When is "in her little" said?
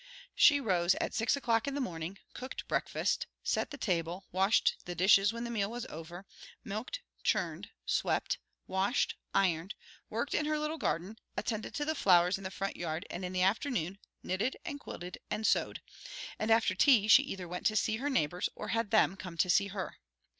10.33-10.79